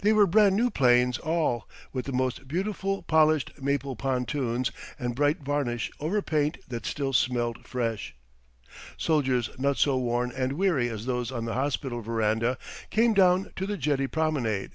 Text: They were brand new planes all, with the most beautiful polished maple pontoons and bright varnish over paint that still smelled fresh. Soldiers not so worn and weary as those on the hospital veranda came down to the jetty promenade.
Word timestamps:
They 0.00 0.12
were 0.12 0.26
brand 0.26 0.54
new 0.54 0.68
planes 0.68 1.16
all, 1.16 1.66
with 1.94 2.04
the 2.04 2.12
most 2.12 2.46
beautiful 2.46 3.00
polished 3.02 3.52
maple 3.58 3.96
pontoons 3.96 4.70
and 4.98 5.14
bright 5.14 5.40
varnish 5.42 5.90
over 5.98 6.20
paint 6.20 6.58
that 6.68 6.84
still 6.84 7.14
smelled 7.14 7.66
fresh. 7.66 8.14
Soldiers 8.98 9.48
not 9.56 9.78
so 9.78 9.96
worn 9.96 10.30
and 10.30 10.58
weary 10.58 10.90
as 10.90 11.06
those 11.06 11.32
on 11.32 11.46
the 11.46 11.54
hospital 11.54 12.02
veranda 12.02 12.58
came 12.90 13.14
down 13.14 13.50
to 13.56 13.64
the 13.64 13.78
jetty 13.78 14.06
promenade. 14.08 14.72